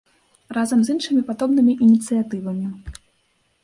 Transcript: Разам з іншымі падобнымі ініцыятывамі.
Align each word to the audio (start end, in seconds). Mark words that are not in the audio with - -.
Разам 0.57 0.79
з 0.87 0.95
іншымі 0.95 1.21
падобнымі 1.29 1.77
ініцыятывамі. 1.87 2.67